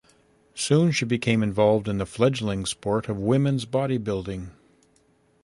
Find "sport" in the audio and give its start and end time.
2.65-3.07